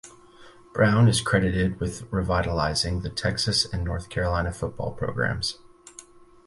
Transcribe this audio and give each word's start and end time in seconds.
Brown 0.73 1.07
is 1.07 1.21
credited 1.21 1.79
with 1.79 2.11
revitalizing 2.11 3.01
the 3.01 3.09
Texas 3.11 3.71
and 3.71 3.83
North 3.83 4.09
Carolina 4.09 4.51
football 4.51 4.93
programs. 4.95 5.59